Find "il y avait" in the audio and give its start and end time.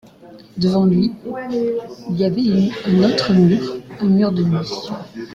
2.09-2.71